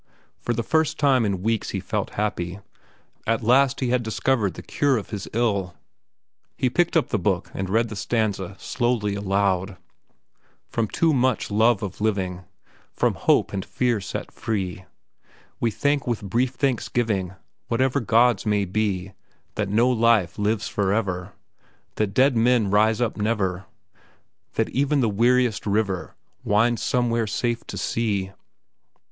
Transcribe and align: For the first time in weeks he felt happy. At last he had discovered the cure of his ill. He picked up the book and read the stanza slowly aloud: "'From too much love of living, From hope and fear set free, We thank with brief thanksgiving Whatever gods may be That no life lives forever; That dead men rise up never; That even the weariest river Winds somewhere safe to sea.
For 0.39 0.53
the 0.55 0.63
first 0.63 0.97
time 0.97 1.25
in 1.25 1.43
weeks 1.43 1.69
he 1.69 1.79
felt 1.79 2.15
happy. 2.17 2.57
At 3.27 3.43
last 3.43 3.81
he 3.81 3.89
had 3.89 4.01
discovered 4.01 4.55
the 4.55 4.63
cure 4.63 4.97
of 4.97 5.11
his 5.11 5.27
ill. 5.31 5.75
He 6.57 6.71
picked 6.71 6.97
up 6.97 7.09
the 7.09 7.19
book 7.19 7.51
and 7.53 7.69
read 7.69 7.89
the 7.89 7.95
stanza 7.95 8.55
slowly 8.57 9.13
aloud: 9.13 9.77
"'From 10.67 10.87
too 10.87 11.13
much 11.13 11.51
love 11.51 11.83
of 11.83 12.01
living, 12.01 12.43
From 12.95 13.13
hope 13.13 13.53
and 13.53 13.63
fear 13.63 14.01
set 14.01 14.31
free, 14.31 14.85
We 15.59 15.69
thank 15.69 16.07
with 16.07 16.23
brief 16.23 16.55
thanksgiving 16.55 17.35
Whatever 17.67 17.99
gods 17.99 18.43
may 18.43 18.65
be 18.65 19.13
That 19.53 19.69
no 19.69 19.87
life 19.87 20.39
lives 20.39 20.67
forever; 20.67 21.33
That 21.97 22.15
dead 22.15 22.35
men 22.35 22.71
rise 22.71 23.01
up 23.01 23.17
never; 23.17 23.65
That 24.55 24.69
even 24.69 25.01
the 25.01 25.09
weariest 25.09 25.67
river 25.67 26.15
Winds 26.43 26.81
somewhere 26.81 27.27
safe 27.27 27.63
to 27.67 27.77
sea. 27.77 28.31